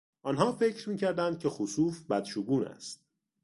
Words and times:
آنها 0.21 0.51
فکر 0.51 0.89
میکردند 0.89 1.39
که 1.39 1.49
خسوف 1.49 2.01
بدشگون 2.07 2.65
است. 2.65 3.05